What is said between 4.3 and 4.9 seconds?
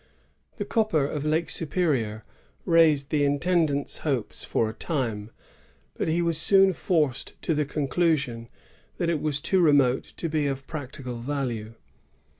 for a